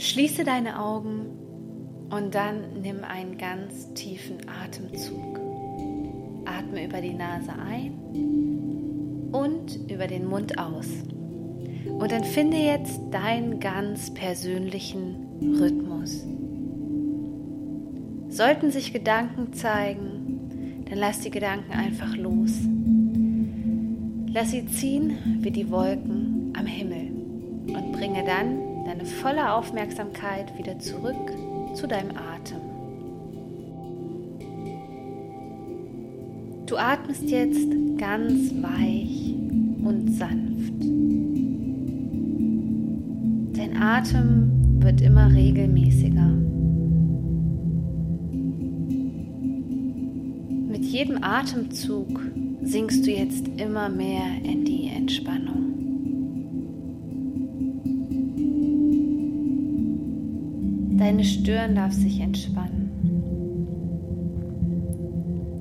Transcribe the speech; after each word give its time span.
Schließe 0.00 0.44
deine 0.44 0.80
Augen 0.80 1.26
und 2.08 2.34
dann 2.34 2.80
nimm 2.80 3.04
einen 3.04 3.36
ganz 3.36 3.92
tiefen 3.92 4.38
Atemzug. 4.48 5.38
Atme 6.46 6.86
über 6.86 7.02
die 7.02 7.12
Nase 7.12 7.52
ein 7.52 9.28
und 9.30 9.78
über 9.90 10.06
den 10.06 10.26
Mund 10.26 10.58
aus. 10.58 10.86
Und 11.86 12.10
dann 12.10 12.24
finde 12.24 12.56
jetzt 12.56 12.98
deinen 13.10 13.60
ganz 13.60 14.14
persönlichen 14.14 15.16
Rhythmus. 15.60 16.24
Sollten 18.30 18.70
sich 18.70 18.94
Gedanken 18.94 19.52
zeigen, 19.52 20.86
dann 20.88 20.98
lass 20.98 21.20
die 21.20 21.30
Gedanken 21.30 21.72
einfach 21.72 22.16
los. 22.16 22.52
Lass 24.32 24.52
sie 24.52 24.64
ziehen 24.64 25.18
wie 25.40 25.50
die 25.50 25.70
Wolken 25.70 26.54
am 26.56 26.64
Himmel 26.64 27.10
und 27.66 27.92
bringe 27.92 28.24
dann 28.24 28.69
deine 28.90 29.04
volle 29.04 29.52
Aufmerksamkeit 29.52 30.58
wieder 30.58 30.76
zurück 30.80 31.14
zu 31.74 31.86
deinem 31.86 32.10
Atem. 32.16 32.58
Du 36.66 36.76
atmest 36.76 37.30
jetzt 37.30 37.68
ganz 37.98 38.52
weich 38.60 39.36
und 39.84 40.10
sanft. 40.10 40.80
Dein 43.56 43.76
Atem 43.80 44.82
wird 44.82 45.00
immer 45.02 45.32
regelmäßiger. 45.32 46.26
Mit 50.68 50.84
jedem 50.84 51.22
Atemzug 51.22 52.20
sinkst 52.62 53.06
du 53.06 53.12
jetzt 53.12 53.46
immer 53.56 53.88
mehr 53.88 54.24
in 54.42 54.64
die 54.64 54.88
Entspannung. 54.88 55.69
Deine 61.20 61.28
Stirn 61.28 61.74
darf 61.74 61.92
sich 61.92 62.18
entspannen. 62.18 62.88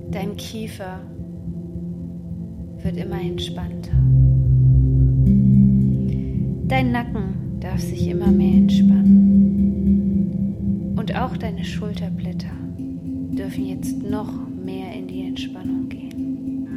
Dein 0.10 0.38
Kiefer 0.38 1.02
wird 2.82 2.96
immer 2.96 3.20
entspannter. 3.20 3.92
Dein 6.66 6.94
Nacken 6.94 7.60
darf 7.60 7.82
sich 7.82 8.08
immer 8.08 8.32
mehr 8.32 8.56
entspannen. 8.56 9.34
Und 10.96 11.14
auch 11.14 11.36
deine 11.36 11.66
Schulterblätter 11.66 12.56
dürfen 12.78 13.66
jetzt 13.66 14.02
noch 14.02 14.32
mehr 14.64 14.94
in 14.94 15.10
die 15.10 15.28
Entspannung 15.28 15.90
gehen. 15.90 16.68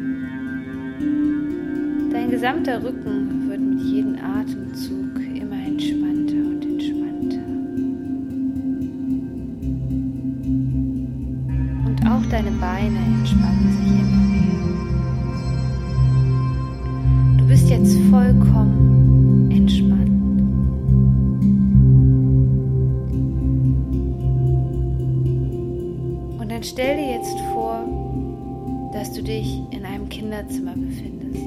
Dein 2.10 2.30
gesamter 2.32 2.82
Rücken 2.82 3.48
wird 3.48 3.60
mit 3.60 3.80
jedem 3.80 4.16
Atemzug 4.16 5.20
immer 5.40 5.64
entspannter 5.68 6.11
deine 12.32 12.50
Beine 12.52 12.98
entspannen 12.98 13.70
sich 13.78 13.88
immer 14.00 14.24
mehr. 14.32 14.56
Du 17.36 17.46
bist 17.46 17.68
jetzt 17.68 17.94
vollkommen 18.08 19.50
entspannt. 19.50 20.08
Und 26.40 26.50
dann 26.50 26.62
stell 26.62 26.96
dir 26.96 27.10
jetzt 27.16 27.38
vor, 27.52 27.84
dass 28.94 29.12
du 29.12 29.22
dich 29.22 29.60
in 29.70 29.84
einem 29.84 30.08
Kinderzimmer 30.08 30.74
befindest. 30.74 31.44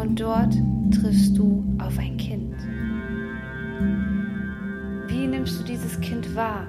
Und 0.00 0.20
dort 0.20 0.54
triffst 0.92 1.36
du 1.36 1.64
auf 1.78 1.98
ein 1.98 2.16
Kind. 2.18 2.54
Wie 5.08 5.26
nimmst 5.26 5.58
du 5.58 5.64
dieses 5.64 6.00
Kind 6.00 6.36
wahr? 6.36 6.68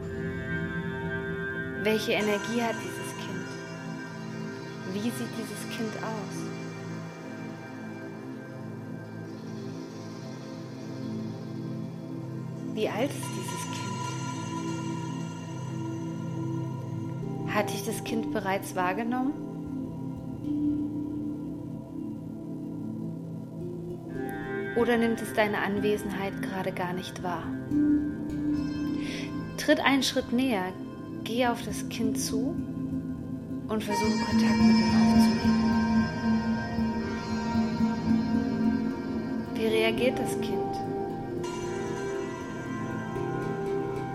Welche 1.84 2.12
Energie 2.12 2.62
hat 2.62 2.76
dieses 2.76 3.12
Kind? 3.18 3.48
Wie 4.94 5.00
sieht 5.00 5.32
dieses 5.36 5.67
Kind 5.76 5.98
aus? 5.98 6.36
Wie 12.76 12.88
alt 12.88 13.10
ist 13.10 13.30
dieses 13.36 13.64
Kind? 13.72 13.82
Hat 17.52 17.73
dich 17.73 17.84
das 17.84 18.04
Kind 18.04 18.32
bereits 18.32 18.76
wahrgenommen? 18.76 19.34
Oder 24.76 24.98
nimmt 24.98 25.20
es 25.20 25.34
deine 25.34 25.58
Anwesenheit 25.58 26.44
gerade 26.44 26.72
gar 26.73 26.94
nicht 26.94 27.23
wahr? 27.23 27.44
Tritt 29.58 29.80
einen 29.80 30.04
Schritt 30.04 30.32
näher, 30.32 30.72
geh 31.31 31.47
auf 31.47 31.64
das 31.64 31.87
Kind 31.87 32.19
zu 32.19 32.55
und 33.69 33.83
versuche 33.83 34.19
Kontakt 34.30 34.58
mit 34.58 34.75
ihm 34.75 34.92
aufzunehmen. 35.02 36.05
Wie 39.53 39.65
reagiert 39.65 40.19
das 40.19 40.31
Kind? 40.42 40.75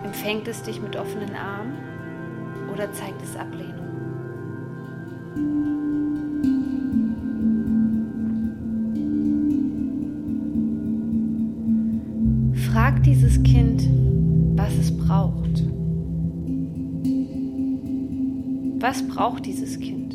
Empfängt 0.05 0.47
es 0.47 0.63
dich 0.63 0.79
mit 0.83 0.95
offenen 0.97 1.35
Armen 1.35 1.79
oder 2.71 2.93
zeigt 2.93 3.23
es 3.23 3.35
Ablehnung? 3.35 3.87
Was 18.87 19.03
braucht 19.03 19.45
dieses 19.47 19.81
Kind? 19.81 20.15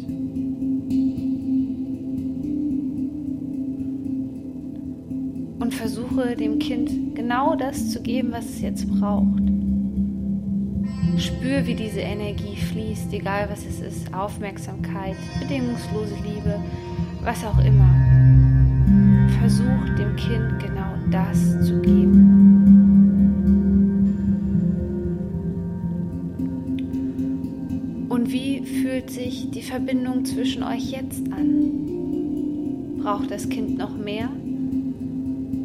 Und 5.60 5.74
versuche 5.74 6.38
dem 6.38 6.58
Kind 6.58 7.14
genau 7.14 7.58
das 7.58 7.90
zu 7.90 8.02
geben, 8.02 8.32
was 8.32 8.46
es 8.46 8.62
jetzt 8.62 8.90
braucht. 8.90 9.44
Spür, 11.18 11.68
wie 11.68 11.76
diese 11.76 12.00
Energie 12.00 12.56
fließt, 12.56 13.12
egal 13.12 13.50
was 13.52 13.66
es 13.66 13.82
ist. 13.82 14.14
Aufmerksamkeit, 14.14 15.18
bedingungslose 15.42 16.16
Liebe, 16.24 16.58
was 17.26 17.44
auch 17.44 17.60
immer. 17.60 17.94
Versuch 19.42 19.96
dem 19.98 20.16
Kind 20.16 20.60
genau 20.60 20.94
das 21.12 21.66
zu 21.66 21.82
geben. 21.82 22.41
Fühlt 29.02 29.10
sich 29.10 29.50
die 29.52 29.62
Verbindung 29.62 30.26
zwischen 30.26 30.64
euch 30.64 30.92
jetzt 30.92 31.24
an? 31.32 32.98
Braucht 33.02 33.32
das 33.32 33.50
Kind 33.50 33.78
noch 33.78 33.98
mehr? 33.98 34.30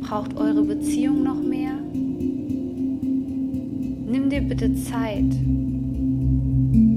Braucht 0.01 0.37
eure 0.37 0.63
Beziehung 0.63 1.23
noch 1.23 1.43
mehr? 1.43 1.73
Nimm 4.09 4.31
dir 4.31 4.41
bitte 4.41 4.75
Zeit, 4.75 5.37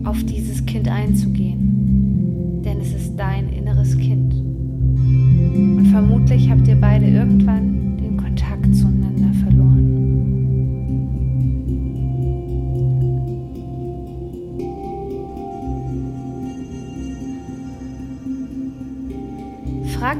auf 0.05 0.23
dieses 0.23 0.65
Kind 0.65 0.87
einzugehen, 0.87 2.61
denn 2.63 2.79
es 2.79 2.93
ist 2.93 3.15
dein 3.17 3.49
inneres 3.49 3.97
Kind. 3.97 4.33
Und 4.33 5.87
vermutlich 5.91 6.49
habt 6.49 6.67
ihr 6.67 6.79
beide 6.79 7.07
irgendwann 7.07 7.78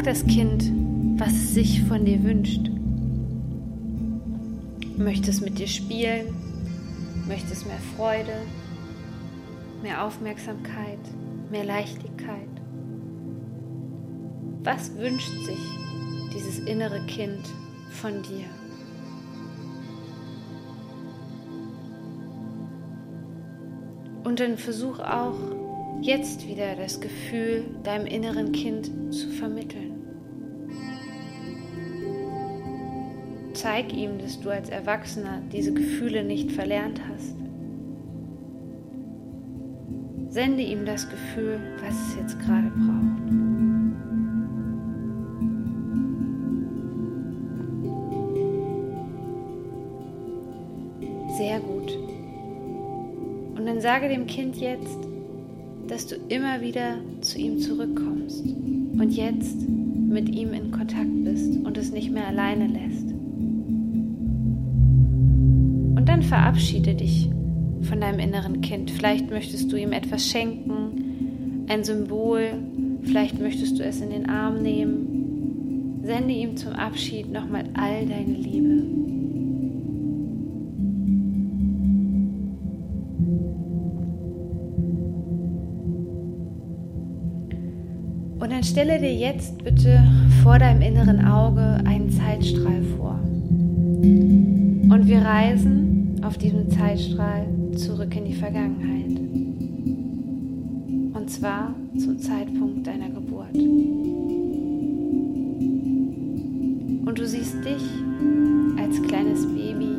das 0.09 0.25
Kind, 0.25 0.63
was 1.19 1.31
es 1.33 1.53
sich 1.53 1.83
von 1.83 2.03
dir 2.03 2.23
wünscht. 2.23 2.71
Möchte 4.97 5.29
es 5.29 5.39
mit 5.39 5.59
dir 5.59 5.67
spielen? 5.67 6.33
Möchte 7.27 7.53
es 7.53 7.63
mehr 7.63 7.77
Freude, 7.95 8.33
mehr 9.83 10.03
Aufmerksamkeit, 10.03 10.97
mehr 11.51 11.63
Leichtigkeit? 11.63 12.49
Was 14.63 14.97
wünscht 14.97 15.29
sich 15.45 15.59
dieses 16.33 16.57
innere 16.57 17.05
Kind 17.05 17.47
von 17.91 18.13
dir? 18.23 18.45
Und 24.23 24.39
dann 24.39 24.57
versuch 24.57 24.97
auch 24.97 25.37
jetzt 26.01 26.47
wieder 26.47 26.75
das 26.75 26.99
Gefühl 26.99 27.65
deinem 27.83 28.07
inneren 28.07 28.51
Kind 28.53 28.89
zu 29.13 29.29
vermitteln. 29.29 29.98
Zeig 33.61 33.91
ihm, 33.91 34.19
dass 34.19 34.39
du 34.39 34.51
als 34.51 34.69
Erwachsener 34.69 35.41
diese 35.51 35.73
Gefühle 35.73 36.23
nicht 36.23 36.49
verlernt 36.49 37.01
hast. 37.09 37.35
Sende 40.29 40.63
ihm 40.63 40.85
das 40.85 41.09
Gefühl, 41.09 41.59
was 41.83 41.93
es 41.93 42.15
jetzt 42.15 42.39
gerade 42.39 42.69
braucht. 42.69 43.29
Sehr 51.37 51.59
gut. 51.59 51.97
Und 53.57 53.65
dann 53.65 53.81
sage 53.81 54.07
dem 54.07 54.25
Kind 54.25 54.55
jetzt, 54.55 54.99
dass 55.87 56.07
du 56.07 56.15
immer 56.29 56.61
wieder 56.61 56.95
zu 57.19 57.37
ihm 57.37 57.59
zurückkommst 57.59 58.45
und 58.45 59.11
jetzt 59.11 59.67
mit 59.67 60.29
ihm 60.29 60.53
in 60.53 60.71
Kontakt 60.71 61.25
bist 61.25 61.57
und 61.65 61.77
es 61.77 61.91
nicht 61.91 62.09
mehr 62.09 62.27
alleine 62.27 62.67
lässt. 62.67 63.08
Verabschiede 66.29 66.93
dich 66.93 67.27
von 67.81 67.99
deinem 67.99 68.19
inneren 68.19 68.61
Kind. 68.61 68.91
Vielleicht 68.91 69.29
möchtest 69.31 69.71
du 69.71 69.75
ihm 69.75 69.91
etwas 69.91 70.27
schenken, 70.27 71.65
ein 71.67 71.83
Symbol, 71.83 72.53
vielleicht 73.03 73.39
möchtest 73.39 73.79
du 73.79 73.83
es 73.83 73.99
in 73.99 74.11
den 74.11 74.29
Arm 74.29 74.61
nehmen. 74.61 76.01
Sende 76.03 76.33
ihm 76.33 76.55
zum 76.55 76.73
Abschied 76.73 77.31
nochmal 77.31 77.63
all 77.73 78.05
deine 78.05 78.33
Liebe. 78.33 78.83
Und 88.39 88.51
dann 88.51 88.63
stelle 88.63 88.99
dir 88.99 89.13
jetzt 89.13 89.63
bitte 89.63 90.03
vor 90.43 90.59
deinem 90.59 90.81
inneren 90.81 91.25
Auge 91.25 91.81
einen 91.85 92.09
Zeitstrahl 92.09 92.83
vor. 92.97 93.19
Und 94.01 95.07
wir 95.07 95.21
reisen 95.21 95.88
auf 96.23 96.37
diesem 96.37 96.69
Zeitstrahl 96.69 97.47
zurück 97.75 98.15
in 98.15 98.25
die 98.25 98.33
Vergangenheit. 98.33 99.19
Und 101.13 101.29
zwar 101.29 101.73
zum 101.97 102.19
Zeitpunkt 102.19 102.85
deiner 102.87 103.09
Geburt. 103.09 103.55
Und 107.05 107.17
du 107.17 107.25
siehst 107.25 107.63
dich 107.65 107.83
als 108.77 109.01
kleines 109.01 109.45
Baby 109.47 109.97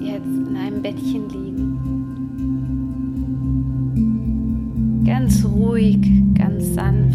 jetzt 0.00 0.26
in 0.26 0.56
einem 0.56 0.82
Bettchen 0.82 1.28
liegen. 1.28 1.76
Ganz 5.04 5.44
ruhig, 5.44 6.00
ganz 6.34 6.74
sanft, 6.74 7.09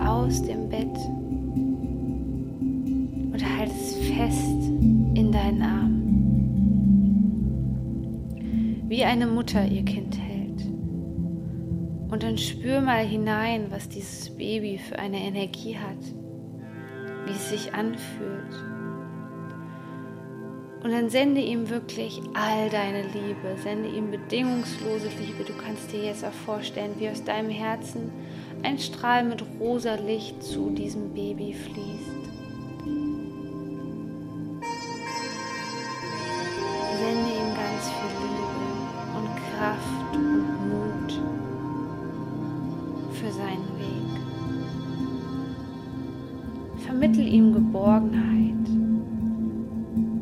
aus 0.00 0.42
dem 0.42 0.68
Bett 0.68 0.96
und 3.32 3.58
halt 3.58 3.70
es 3.70 3.96
fest 3.96 4.70
in 5.14 5.30
deinen 5.32 5.62
Arm. 5.62 6.02
Wie 8.88 9.04
eine 9.04 9.26
Mutter 9.26 9.66
ihr 9.66 9.84
Kind 9.84 10.18
hält. 10.18 10.64
Und 12.10 12.22
dann 12.22 12.38
spür 12.38 12.80
mal 12.80 13.04
hinein, 13.04 13.66
was 13.70 13.88
dieses 13.88 14.30
Baby 14.36 14.78
für 14.78 14.98
eine 14.98 15.18
Energie 15.18 15.76
hat, 15.76 15.98
wie 17.26 17.32
es 17.32 17.50
sich 17.50 17.74
anfühlt. 17.74 18.54
Und 20.86 20.92
dann 20.92 21.10
sende 21.10 21.40
ihm 21.40 21.68
wirklich 21.68 22.22
all 22.34 22.70
deine 22.70 23.02
Liebe, 23.02 23.56
sende 23.60 23.88
ihm 23.88 24.12
bedingungslose 24.12 25.08
Liebe. 25.20 25.42
Du 25.44 25.52
kannst 25.54 25.90
dir 25.92 26.04
jetzt 26.04 26.24
auch 26.24 26.32
vorstellen, 26.32 26.92
wie 26.98 27.08
aus 27.08 27.24
deinem 27.24 27.50
Herzen 27.50 28.12
ein 28.66 28.78
Strahl 28.80 29.22
mit 29.22 29.44
rosa 29.60 29.94
Licht 29.94 30.42
zu 30.42 30.70
diesem 30.70 31.14
Baby 31.14 31.54
fließt. 31.54 32.24
Sende 36.98 37.30
ihm 37.30 37.54
ganz 37.54 37.88
viel 37.94 38.10
Liebe 38.22 38.66
und 39.14 39.28
Kraft 39.54 40.16
und 40.16 40.46
Mut 40.68 41.10
für 43.12 43.30
seinen 43.30 43.68
Weg. 43.78 44.10
Vermittel 46.84 47.24
ihm 47.28 47.52
Geborgenheit 47.52 48.68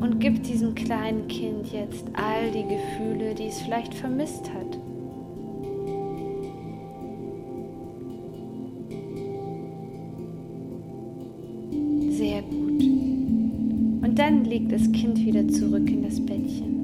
und 0.01 0.19
gib 0.19 0.43
diesem 0.43 0.75
kleinen 0.75 1.27
Kind 1.27 1.71
jetzt 1.71 2.05
all 2.13 2.51
die 2.51 2.67
Gefühle, 2.67 3.33
die 3.33 3.47
es 3.47 3.59
vielleicht 3.61 3.95
vermisst 3.95 4.53
hat. 4.53 4.77
Dann 14.15 14.45
legt 14.45 14.71
das 14.71 14.91
Kind 14.93 15.19
wieder 15.19 15.47
zurück 15.49 15.89
in 15.89 16.03
das 16.03 16.25
Bettchen. 16.25 16.75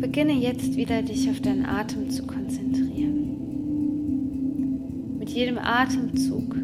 Beginne 0.00 0.32
jetzt 0.32 0.76
wieder 0.76 1.02
dich 1.02 1.30
auf 1.30 1.40
deinen 1.40 1.64
Atem 1.64 2.10
zu 2.10 2.26
konzentrieren. 2.26 3.36
Mit 5.18 5.30
jedem 5.30 5.58
Atemzug 5.58 6.56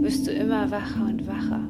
wirst 0.00 0.26
du 0.26 0.32
immer 0.32 0.70
wacher 0.70 1.06
und 1.06 1.26
wacher. 1.28 1.68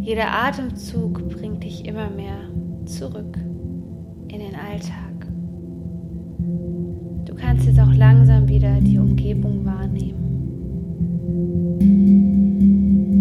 Jeder 0.00 0.30
Atemzug 0.32 1.28
bringt 1.28 1.64
dich 1.64 1.84
immer 1.86 2.08
mehr 2.10 2.38
zurück 2.86 3.36
in 4.28 4.38
den 4.38 4.54
Alltag 4.54 5.07
kannst 7.38 7.66
jetzt 7.66 7.80
auch 7.80 7.94
langsam 7.94 8.48
wieder 8.48 8.80
die 8.80 8.98
Umgebung 8.98 9.64
wahrnehmen. 9.64 10.18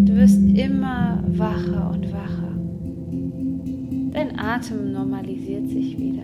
Du 0.05 0.15
wirst 0.15 0.41
immer 0.57 1.23
wacher 1.27 1.91
und 1.91 2.11
wacher. 2.11 2.55
Dein 4.13 4.39
Atem 4.39 4.91
normalisiert 4.91 5.69
sich 5.69 5.97
wieder. 5.97 6.23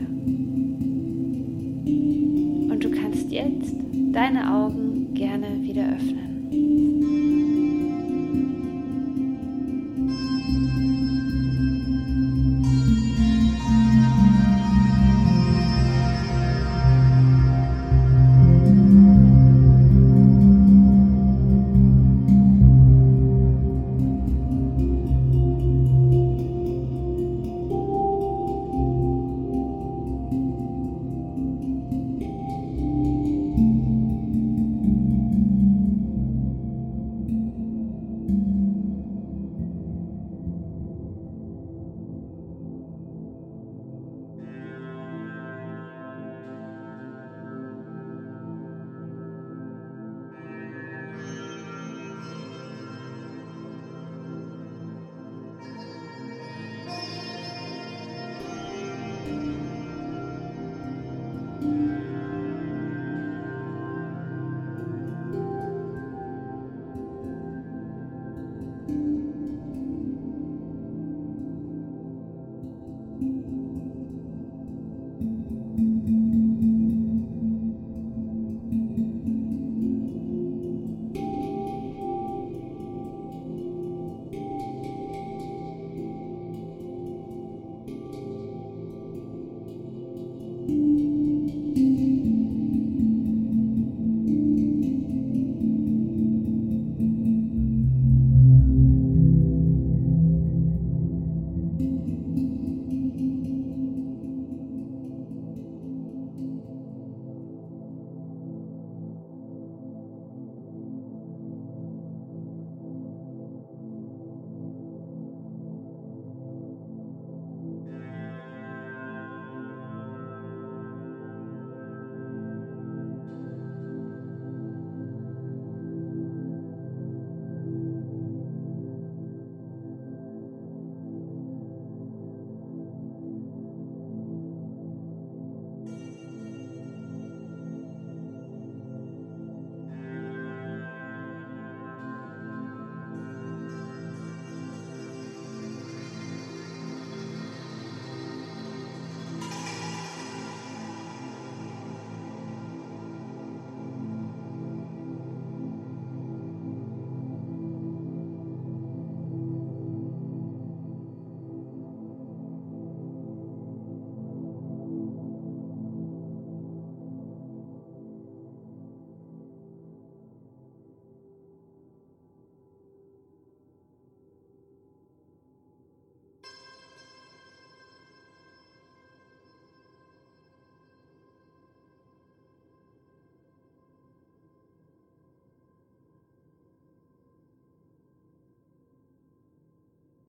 Und 2.72 2.84
du 2.84 2.90
kannst 2.92 3.31
jetzt 3.31 3.75
deine 4.12 4.51
Augen 4.54 5.13
gerne 5.13 5.62
wieder 5.62 5.94
öffnen. 5.95 6.22